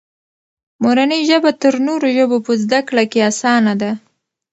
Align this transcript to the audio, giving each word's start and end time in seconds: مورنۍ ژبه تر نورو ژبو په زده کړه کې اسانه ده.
مورنۍ 0.81 1.21
ژبه 1.29 1.51
تر 1.61 1.73
نورو 1.87 2.07
ژبو 2.17 2.37
په 2.45 2.51
زده 2.63 2.79
کړه 2.87 3.03
کې 3.11 3.19
اسانه 3.29 3.73
ده. 3.81 3.91